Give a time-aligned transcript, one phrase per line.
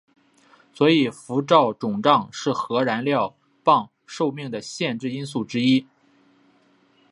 [0.73, 5.85] 所以辐照肿胀是核燃料棒寿命的限制因素之一。